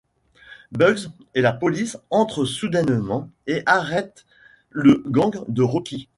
[0.71, 4.25] Bugs et la police entrent soudainement et arrêtent
[4.71, 6.09] le gang de Rocky.